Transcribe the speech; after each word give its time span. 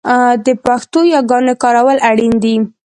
د 0.45 0.47
پښتو 0.65 0.99
یاګانې 1.15 1.53
کارول 1.63 1.97
اړین 2.09 2.33
دي 2.43 2.55